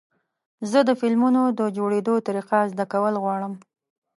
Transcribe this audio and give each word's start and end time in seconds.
زه 0.71 0.79
د 0.89 0.91
فلمونو 0.99 1.41
د 1.59 1.61
جوړېدو 1.77 2.13
طریقه 2.27 2.57
زده 2.71 2.85
کول 2.93 3.13
غواړم. 3.23 3.53